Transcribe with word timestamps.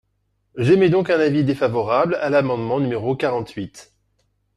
J’émets 0.57 0.89
donc 0.89 1.11
un 1.11 1.19
avis 1.19 1.43
défavorable 1.43 2.15
à 2.15 2.31
l’amendement 2.31 2.79
numéro 2.79 3.15
quarante-huit. 3.15 3.93